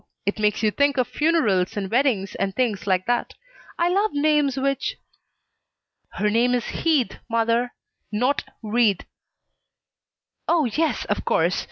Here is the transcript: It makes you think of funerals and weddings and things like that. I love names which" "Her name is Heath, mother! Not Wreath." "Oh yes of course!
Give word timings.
It 0.25 0.39
makes 0.39 0.63
you 0.63 0.71
think 0.71 0.97
of 0.97 1.07
funerals 1.07 1.77
and 1.77 1.91
weddings 1.91 2.33
and 2.33 2.55
things 2.55 2.87
like 2.87 3.05
that. 3.05 3.35
I 3.77 3.87
love 3.87 4.13
names 4.13 4.57
which" 4.57 4.97
"Her 6.17 6.27
name 6.31 6.55
is 6.55 6.65
Heath, 6.69 7.19
mother! 7.29 7.75
Not 8.11 8.43
Wreath." 8.63 9.05
"Oh 10.47 10.65
yes 10.65 11.05
of 11.05 11.23
course! 11.23 11.57